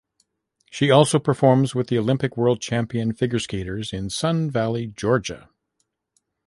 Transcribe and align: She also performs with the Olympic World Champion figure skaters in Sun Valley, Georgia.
She 0.71 0.89
also 0.89 1.19
performs 1.19 1.75
with 1.75 1.89
the 1.89 1.97
Olympic 1.99 2.35
World 2.35 2.59
Champion 2.59 3.13
figure 3.13 3.37
skaters 3.37 3.93
in 3.93 4.09
Sun 4.09 4.49
Valley, 4.49 4.87
Georgia. 4.87 5.51